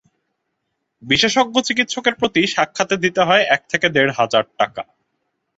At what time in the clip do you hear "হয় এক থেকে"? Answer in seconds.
3.21-3.87